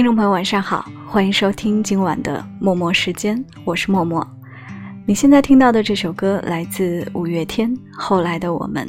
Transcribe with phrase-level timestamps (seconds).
[0.00, 4.26] 听众朋友，晚上好，欢迎收听今晚的默默时间，我是默默。
[5.04, 8.86] 你现在听到的这首歌来自五月天《后来的我们》，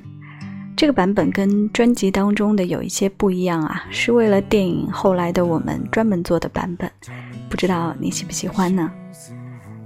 [0.73, 6.89] 这个版本跟专辑当中的有一些不一样啊，是为了电影《后来的我们》专门做的版本，
[7.49, 8.89] 不知道你喜不喜欢呢？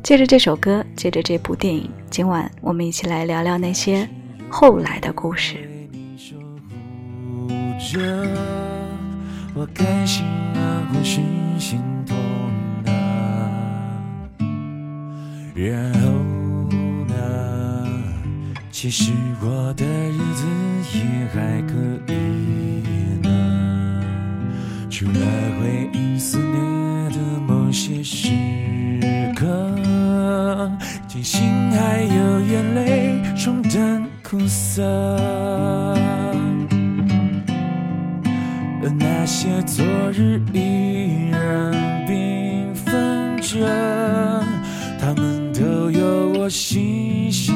[0.04, 4.08] 借着这首歌，借着这部电影，今晚我们一起来聊聊那些
[4.48, 5.58] 后来的故事。
[9.58, 10.24] 我开心
[10.94, 11.20] 或是
[11.60, 12.16] 心痛
[12.86, 12.92] 啊，
[15.56, 16.10] 然后
[17.08, 17.14] 呢？
[18.72, 19.12] 其实
[19.42, 20.46] 我的日子
[20.94, 21.00] 也
[21.34, 21.74] 还可
[22.12, 22.14] 以
[23.24, 23.28] 呢，
[24.90, 25.14] 除了
[25.60, 26.56] 回忆思念
[27.12, 28.30] 的某些时
[29.36, 29.46] 刻，
[31.08, 31.42] 庆幸
[31.72, 34.84] 还有眼泪冲淡苦涩。
[38.86, 41.74] 而那些昨日依然
[42.08, 43.66] 缤纷着，
[45.00, 47.56] 他们都有我细心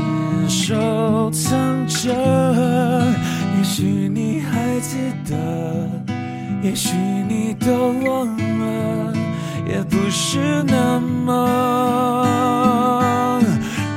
[0.49, 2.11] 收藏着。
[3.55, 4.97] 也许你还记
[5.29, 5.37] 得，
[6.63, 6.95] 也许
[7.27, 9.13] 你都忘了，
[9.67, 11.39] 也不是那么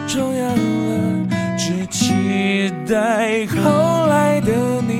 [0.06, 4.91] 重要了，只期待后来的你。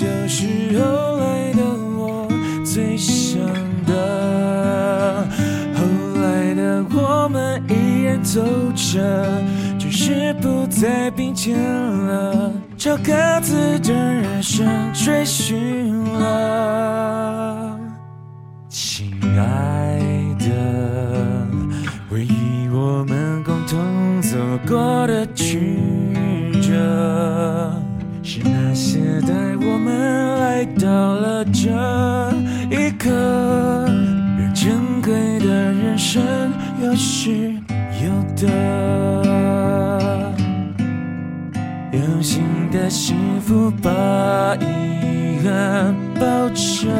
[0.00, 0.46] 就是
[0.78, 1.62] 后来的
[1.98, 2.26] 我
[2.64, 3.38] 最想
[3.86, 5.28] 的，
[5.74, 5.84] 后
[6.22, 8.40] 来的我们依然走
[8.74, 8.98] 着，
[9.78, 13.12] 只是不再并肩了，朝各
[13.42, 16.79] 自的人生追寻了。
[33.02, 33.08] 刻，
[34.38, 36.22] 让珍贵的人生
[36.82, 37.50] 有失
[38.04, 38.46] 有得，
[41.92, 46.90] 用心的幸福把遗憾包着，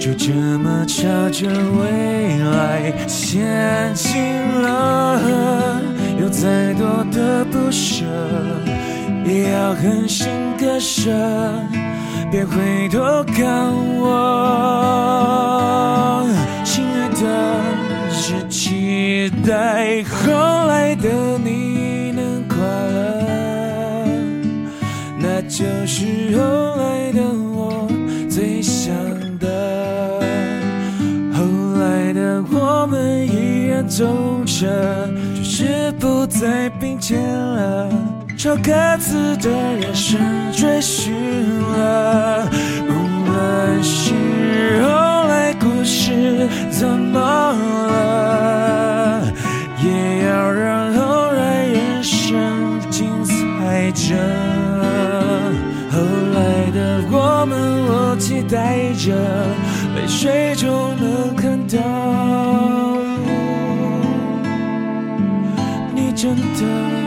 [0.00, 4.20] 就这么朝着未来前进
[4.60, 5.80] 了，
[6.20, 8.04] 有再多的不舍。
[9.24, 11.10] 也要狠心割舍，
[12.34, 12.98] 别回头
[13.32, 14.10] 看我，
[16.64, 17.24] 亲爱的，
[18.10, 20.32] 只期待后
[20.66, 24.10] 来的你能快乐，
[25.16, 26.42] 那就是后
[26.74, 27.22] 来的
[27.54, 27.86] 我
[28.28, 28.92] 最想
[29.38, 30.20] 的。
[31.32, 31.38] 后
[31.78, 34.04] 来的我们依然走
[34.44, 37.88] 着，只是不再并肩了。
[38.44, 40.20] 朝各自的人生
[40.52, 41.14] 追寻
[41.62, 42.46] 了，
[42.86, 42.92] 无
[43.24, 44.12] 论是
[44.82, 44.88] 后
[45.28, 49.22] 来故事怎么了，
[49.82, 54.14] 也要让后来人生精彩着。
[55.90, 56.02] 后
[56.34, 59.14] 来的我们，我期待着，
[59.96, 61.78] 泪水中能看到
[65.94, 67.03] 你真的。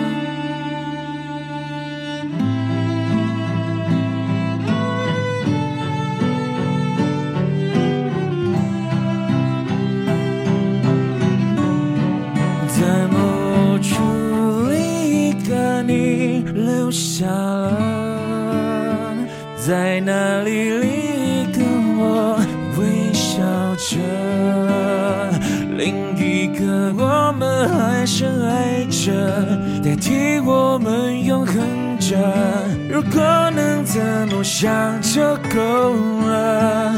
[32.09, 32.15] 着。
[32.89, 35.21] 如果能怎么想就
[35.53, 35.93] 够
[36.25, 36.93] 了，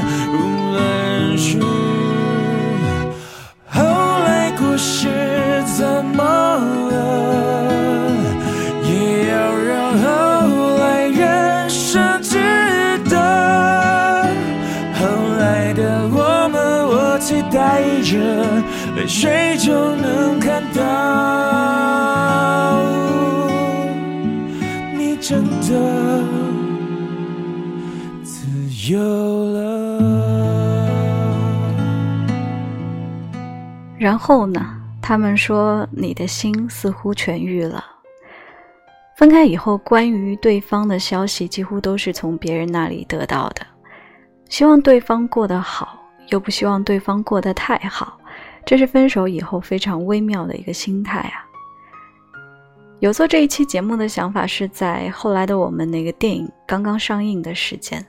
[28.90, 29.00] 有
[29.54, 30.00] 了。
[34.00, 34.76] 然后呢？
[35.02, 37.84] 他们说你的心似乎痊愈了。
[39.16, 43.66] 分开以后，关于对方的消息几乎都是从别人那里得到的。
[44.50, 46.00] 希望对方过得好，
[46.30, 48.20] 又不希望对方过得太好，
[48.66, 51.46] 这是分手以后非常微妙的一个心态啊。
[53.00, 58.06] 有做这一期节目的想法是在后来的我们那个电影刚刚上映的时间，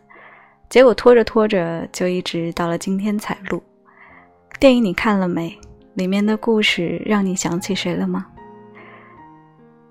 [0.71, 3.61] 结果拖着拖着就一直到了今天才录。
[4.61, 5.59] 电影你看了没？
[5.95, 8.25] 里面的故事让你想起谁了吗？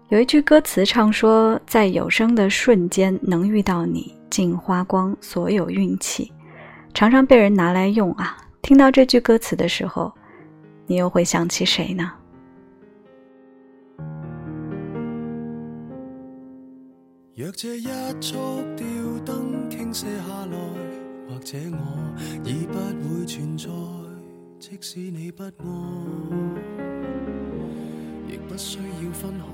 [0.07, 6.31] 有一句歌词唱说，在有生的瞬间能遇到你，竟花光所有运气，
[6.93, 8.37] 常常被人拿来用啊。
[8.61, 10.11] 听到这句歌词的时候，
[10.87, 12.13] 你又会想起谁呢？
[17.35, 17.87] 若这一
[18.19, 18.35] 束
[18.75, 18.85] 吊
[19.25, 20.57] 灯倾泻下来，
[21.39, 22.13] 或者我
[22.43, 22.73] 已不
[23.07, 23.69] 会存在，
[24.59, 25.49] 即使你不爱，
[28.27, 29.45] 亦不需要分开。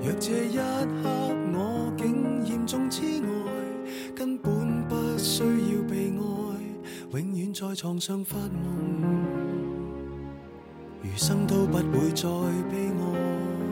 [0.00, 1.08] 若这一刻
[1.52, 3.26] 我竟严重痴呆，
[4.14, 6.20] 根本不需要被爱，
[7.18, 9.02] 永远在床上发梦，
[11.02, 12.28] 余生都不会再
[12.70, 13.71] 悲哀。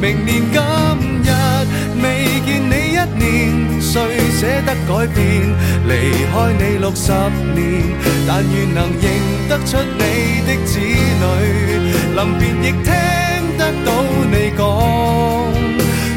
[0.00, 0.60] 明年今
[1.22, 1.30] 日
[2.02, 4.00] 未见你一年，谁
[4.32, 5.20] 舍得改变？
[5.86, 5.90] 离
[6.32, 7.12] 开你六十
[7.54, 7.60] 年，
[8.26, 9.04] 但愿能认
[9.46, 11.22] 得出你的子女。
[12.16, 12.88] 临别亦听
[13.58, 13.88] 得到
[14.30, 14.58] 你讲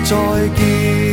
[0.05, 0.11] 再
[0.55, 1.12] 见。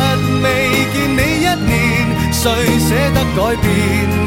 [2.41, 2.49] 谁
[2.79, 3.69] 舍得改变？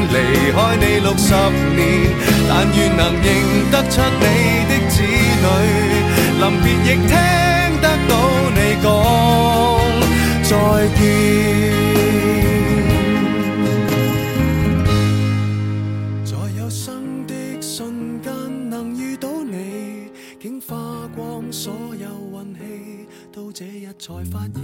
[0.07, 0.15] 离
[0.53, 1.33] 开你六十
[1.75, 1.83] 年，
[2.47, 3.27] 但愿能认
[3.69, 4.23] 得出你
[4.69, 4.95] 的子
[5.43, 5.45] 女。
[6.39, 7.11] 临别亦听
[7.81, 8.11] 得到
[8.55, 8.87] 你讲。
[10.43, 10.49] 再
[10.95, 10.97] 见。
[16.23, 18.31] 在有生的瞬间
[18.69, 20.07] 能遇到你，
[20.39, 22.59] 竟花光所有运气，
[23.33, 24.63] 到这日才发现。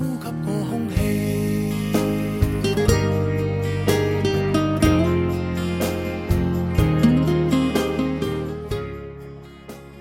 [0.00, 0.10] 呼吸
[0.46, 0.94] 过空气。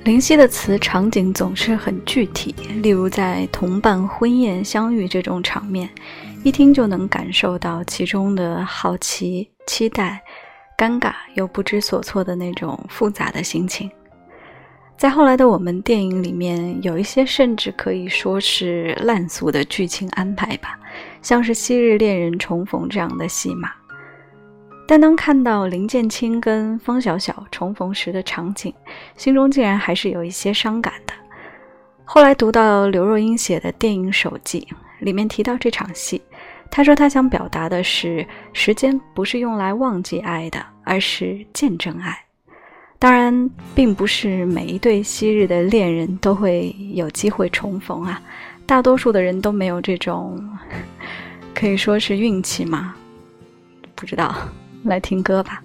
[0.06, 5.90] 林夕的词场景总是很具体，例如在同伴婚宴相遇这种场面，
[6.46, 10.24] 一听就能感受到其中的好奇、期待、
[10.78, 13.92] 尴尬又不知所措的那种复杂的心情。
[15.00, 20.78] 在后来的我们电影里面，有一些甚至可以说是烂俗的剧情安排吧，
[21.22, 23.72] 像是昔日恋人重逢这样的戏码。
[24.86, 28.74] 但当看到林建清跟方小小重逢时的场景，
[29.16, 31.14] 心中竟然还是有一些伤感的。
[32.04, 34.68] 后来读到刘若英写的电影手记，
[35.00, 36.22] 里面提到这场戏，
[36.70, 42.29] 她说她想表达的是，时间不是用来忘记爱的，而是见证爱。
[43.00, 48.22] 当然，并不是每一对昔日的恋人都会有机会重逢啊，
[48.66, 50.38] 大多数的人都没有这种，
[51.56, 52.94] 可以说是运气嘛？
[53.96, 54.36] 不知道，
[54.84, 55.64] 来听歌吧。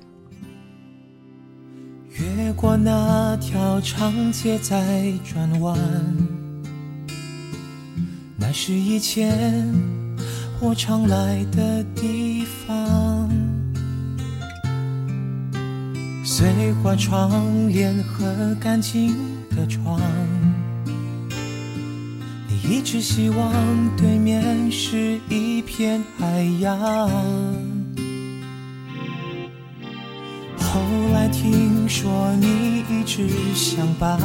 [2.37, 5.77] 越过那条长街在转弯，
[8.39, 9.69] 那是以前
[10.61, 13.24] 我常来的地方。
[16.27, 19.15] 碎花窗帘和干净
[19.55, 20.01] 的床，
[22.49, 23.53] 你一直希望
[23.95, 26.79] 对面是一片海洋。
[30.59, 30.81] 后
[31.13, 34.19] 来听说你一直相伴，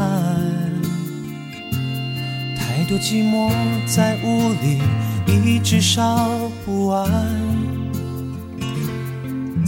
[2.58, 3.52] 太多寂寞
[3.86, 4.80] 在屋里
[5.28, 7.39] 一直烧不完。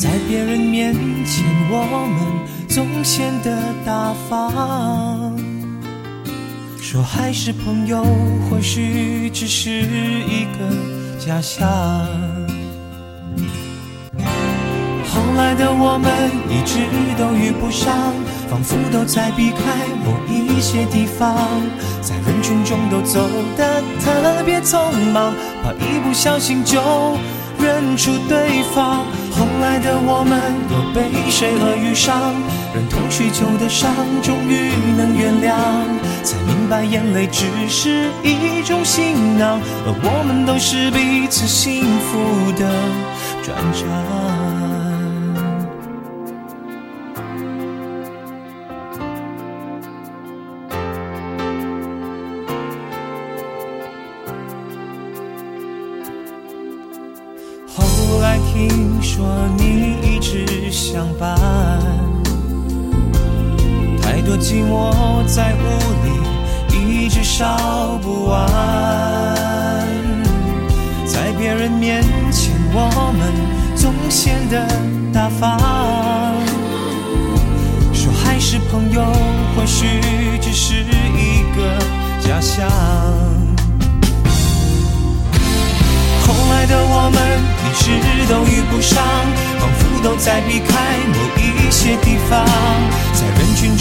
[0.02, 0.96] 在别人面
[1.28, 3.56] 前，我们总显得
[3.86, 5.32] 大方。
[6.82, 8.04] 说还是朋友，
[8.50, 10.76] 或许只是一个
[11.24, 11.62] 假象。
[15.06, 16.12] 后来的我们
[16.50, 16.80] 一直
[17.16, 17.96] 都遇不上，
[18.50, 19.62] 仿佛都在避开
[20.04, 21.38] 某一些地方，
[22.02, 24.82] 在人群中都走得特别匆
[25.14, 25.32] 忙，
[25.62, 26.82] 怕一不小心就。
[27.60, 32.34] 认出对方，后来的我们又被谁而遇上？
[32.74, 35.56] 忍痛许久的伤，终于能原谅，
[36.24, 42.70] 才明白眼泪只是一种行囊，而我们都是彼此幸福的
[43.44, 44.51] 转场。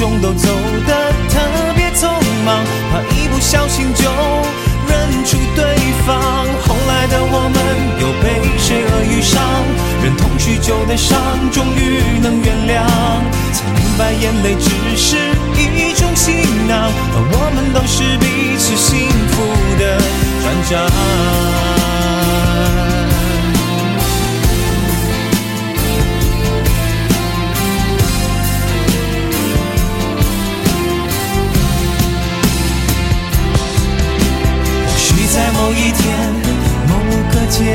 [0.00, 0.48] 中都走
[0.86, 1.38] 得特
[1.76, 2.08] 别匆
[2.46, 4.04] 忙，怕一不小心就
[4.88, 5.76] 认出对
[6.06, 6.16] 方。
[6.66, 7.60] 后来的我们
[8.00, 9.42] 又被谁恶语伤？
[10.02, 11.20] 忍痛许久的伤，
[11.52, 12.88] 终于能原谅，
[13.52, 15.18] 才明白眼泪只是
[15.58, 19.44] 一种行囊，而我们都是彼此幸福
[19.78, 20.00] 的
[20.40, 21.69] 船长。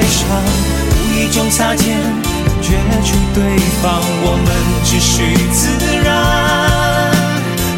[0.07, 0.27] 上，
[0.91, 1.97] 无意中擦肩，
[2.61, 3.41] 觉出对
[3.81, 4.47] 方，我们
[4.83, 5.67] 只需自
[6.03, 6.07] 然，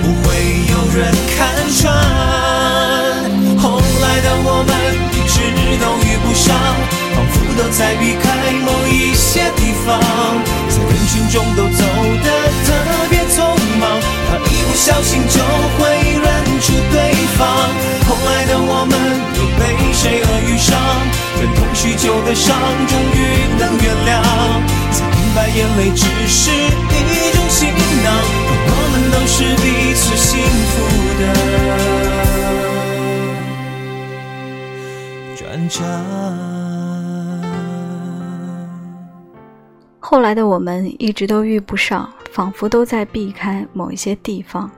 [0.02, 0.28] 不会
[0.70, 1.00] 有人
[1.36, 1.38] 看
[1.78, 1.94] 穿。
[3.58, 4.72] 后来的我们
[5.14, 5.36] 一直
[5.80, 6.56] 都遇不上，
[7.16, 8.26] 仿佛都在避开
[8.64, 10.00] 某一些地方，
[10.70, 11.84] 在人群中都走
[12.24, 12.28] 得
[12.66, 12.68] 特
[13.10, 13.36] 别匆
[13.80, 13.84] 忙，
[14.30, 15.40] 怕一不小心就
[15.78, 15.88] 会
[16.22, 16.26] 认
[16.62, 17.48] 出对方。
[18.08, 18.94] 后来的我们
[19.36, 19.48] 又。
[19.58, 20.78] 被谁而遇上？
[22.08, 23.16] 忍痛许久的伤，终于
[23.60, 24.24] 能原谅，
[24.92, 27.70] 才明白眼泪只是一种行
[28.04, 28.08] 囊，
[28.70, 30.40] 我们都是彼此幸
[30.72, 30.76] 福
[31.20, 31.22] 的
[35.36, 35.78] 转账。
[40.00, 44.72] 后来的我们一直都遇不上，仿佛都在避开某一些地方。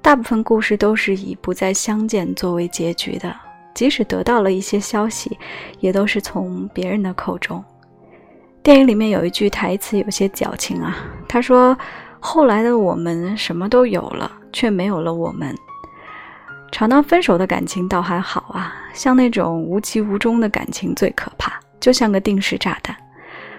[0.00, 3.34] 大部分故事都是以不再相见作为结局的。
[3.76, 5.38] 即使得到了一些消息，
[5.80, 7.62] 也都是从别人的口中。
[8.62, 10.96] 电影里面有一句台词有些矫情啊，
[11.28, 11.76] 他说
[12.18, 15.54] ：“后来的我们什么都有了，却没有了我们。”
[16.72, 22.96] 常常分手的感情倒还好啊，像那种无疾无终的感情最可怕，就像个定时炸弹。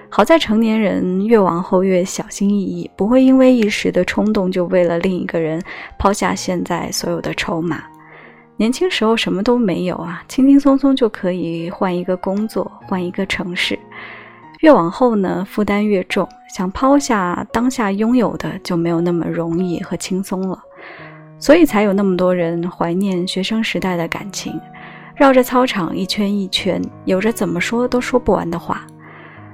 [0.09, 5.61] 好在成年人越往后越小心翼翼，不会因为一时的冲动就为了另一个人
[5.99, 7.83] 抛下现在所有的筹码。
[8.57, 13.77] 年轻时候什么都没有啊，轻轻松松就可以换一个工作，换一个城市。
[14.61, 20.59] 越往后呢，负担越重，想抛下当下拥有的就没有那么容易和轻松了。
[21.37, 24.59] 所以才有那么多人怀念学生时代的感情，
[25.15, 28.87] 绕着操场一圈一圈，有着怎么说都说不完的话。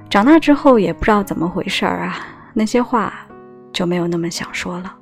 [0.08, 2.16] 长大之后也不知道怎么回事儿啊，
[2.54, 3.12] 那些话
[3.70, 4.96] 就没有那么想说了。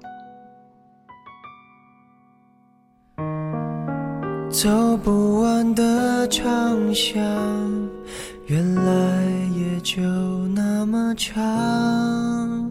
[4.53, 4.69] 走
[4.99, 7.19] 不完的长巷，
[8.45, 9.25] 原来
[9.57, 10.03] 也就
[10.49, 12.71] 那么长。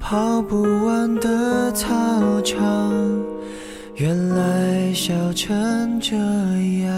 [0.00, 1.88] 跑不完的操
[2.42, 2.92] 场，
[3.94, 6.16] 原来笑成这
[6.82, 6.90] 样。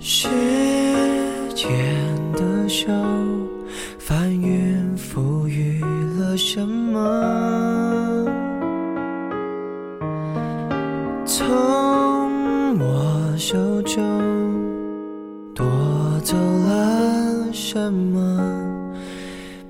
[0.00, 0.28] 时
[1.54, 1.70] 间
[2.32, 2.88] 的手，
[3.96, 5.80] 翻云覆雨
[6.18, 7.75] 了什么？
[17.86, 18.18] 什么？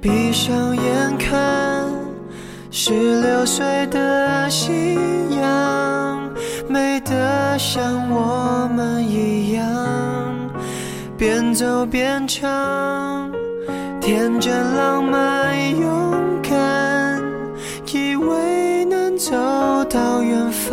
[0.01, 1.85] 闭上眼看，
[2.71, 4.97] 十六岁的夕
[5.39, 6.33] 阳，
[6.67, 9.69] 美得像我们一样，
[11.19, 13.31] 边走边唱，
[14.01, 17.21] 天真浪漫勇敢，
[17.93, 19.35] 以为能走
[19.91, 20.73] 到远方。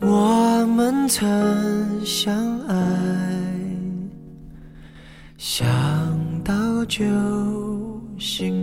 [0.00, 1.26] 我们曾
[2.04, 2.32] 相
[2.68, 2.76] 爱，
[5.58, 5.66] 想
[6.44, 7.04] 到就
[8.16, 8.57] 心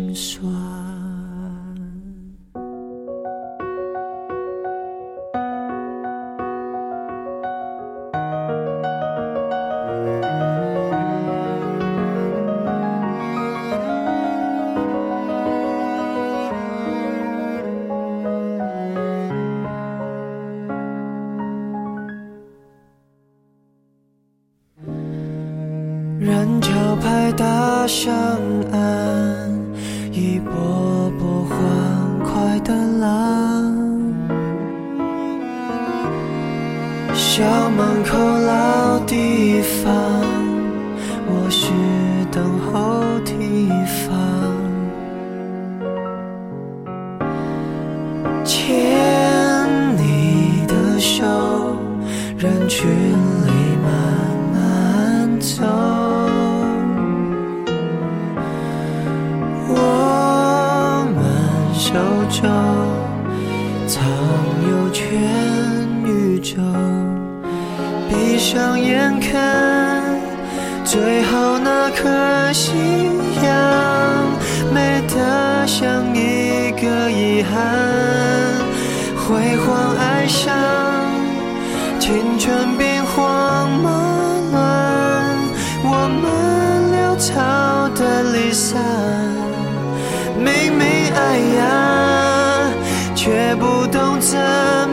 [93.26, 94.38] 却不懂怎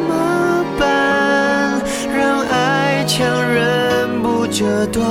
[0.08, 1.78] 么办，
[2.16, 5.06] 让爱强忍不折断。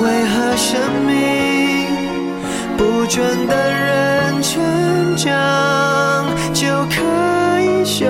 [0.00, 2.32] 为何生命
[2.76, 4.60] 不准的人成
[5.16, 8.06] 长，就可以修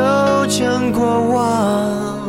[0.48, 2.21] 正过往？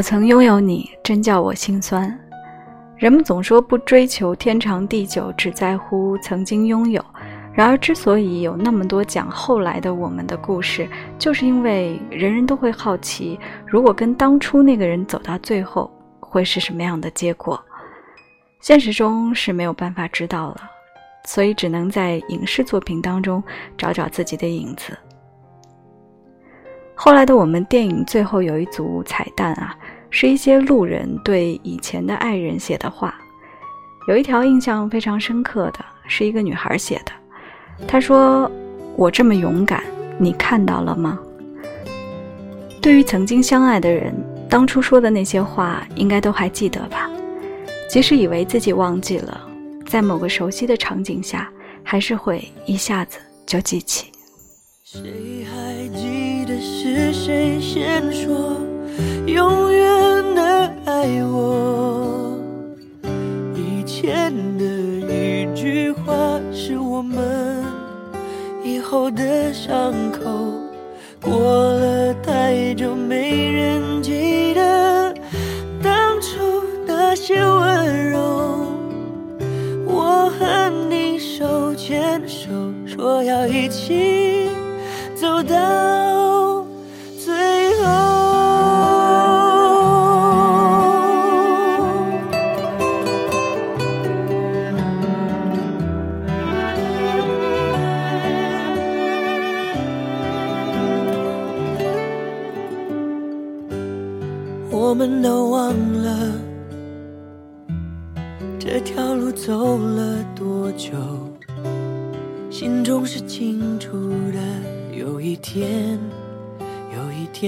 [0.00, 2.18] 我曾拥有你，真叫我心酸。
[2.96, 7.04] 人们总说不追求天长地久，只在乎曾经拥有。
[7.52, 17.62] 然而，之所以有那么多讲后来的我们的故事，就是因为人人都会好奇，如果跟当初那个人走到最后，会是什么样的结果？
[18.58, 20.62] 现实中是没有办法知道了，
[21.26, 23.44] 所以只能在影视作品当中
[23.76, 24.96] 找找自己的影子。
[26.94, 29.74] 后来的我们电影最后有一组彩蛋啊，
[30.10, 33.14] 是一些路人对以前的爱人写的话，
[34.08, 37.12] 有一条印象非常深刻的是一个女孩写的，
[37.86, 38.50] 她说
[38.96, 39.82] ：“我这么勇敢，
[40.18, 41.18] 你看到了吗？”
[42.82, 44.12] 对于曾经相爱的人，
[44.48, 47.08] 当初说的那些话，应该都还记得吧？
[47.88, 49.40] 即使以为自己忘记了，
[49.86, 51.50] 在某个熟悉的场景下，
[51.84, 54.06] 还是会一下子就记起。
[54.82, 58.56] 谁还记得是谁先说
[59.32, 60.42] 永远的
[60.86, 62.36] 爱我？
[63.54, 64.64] 以前的
[65.14, 67.62] 一句话是我们
[68.64, 70.20] 以后的伤口。
[71.22, 73.80] 过了太久，没人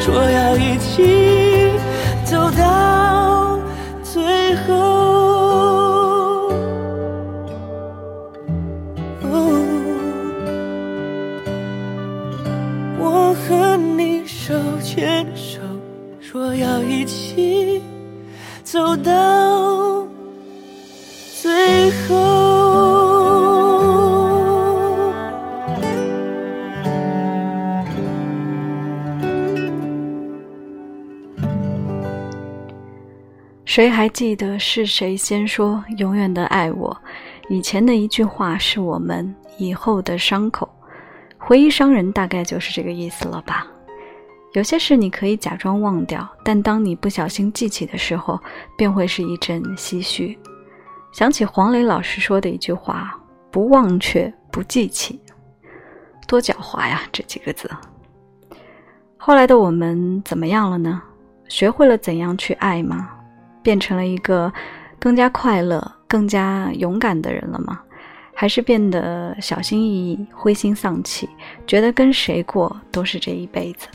[0.00, 1.72] 说要一起
[2.24, 3.58] 走到
[4.02, 4.94] 最后。
[12.98, 15.60] 我和你手牵手，
[16.20, 17.82] 说要一起
[18.62, 19.12] 走到
[33.76, 36.98] 谁还记得是谁先说永远的爱我？
[37.50, 40.66] 以前的一句话是我们以后的伤口。
[41.36, 43.66] 回忆伤人，大概就是这个意思了吧？
[44.54, 48.40] 有些事你可以假装忘掉，但当你不小心记起的时候，
[48.78, 50.38] 便会是一阵唏嘘。
[51.12, 53.14] 想起黄磊老师说的一句话
[53.52, 55.20] ：“不忘却，不记起。”
[56.26, 57.70] 多狡猾呀，这几个字。
[59.18, 61.02] 后来的我们怎么样了呢？
[61.46, 63.10] 学会了怎样去爱吗？
[63.66, 64.52] 变成了一个
[64.96, 67.80] 更加快乐、更加勇敢的人了吗？
[68.32, 71.28] 还是变得小心翼翼、灰心丧气，
[71.66, 73.88] 觉得跟谁过都是这一辈子？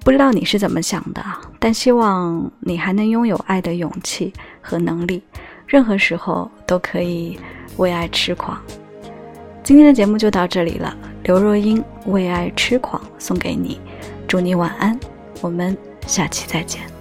[0.00, 1.24] 不知道你是怎么想的，
[1.60, 5.22] 但希望你还能拥有爱的勇气和能力，
[5.68, 7.38] 任何时候都可以
[7.76, 8.60] 为爱痴狂。
[9.62, 13.80] 今天的节目就到这里了，刘若英《为爱痴狂》送给你，
[14.26, 14.98] 祝你晚安，
[15.40, 15.76] 我们
[16.08, 16.93] 下期再见。